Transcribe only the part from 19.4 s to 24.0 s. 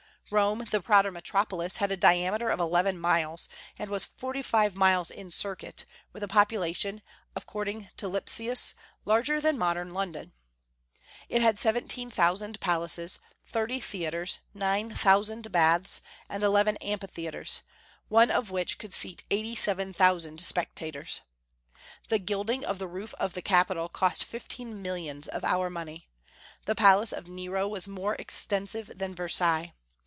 seven thousand spectators. The gilding of the roof of the capitol